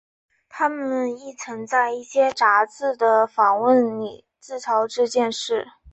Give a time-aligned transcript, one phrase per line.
[0.49, 5.67] 他们亦曾在一些杂志的访问里自嘲这件事。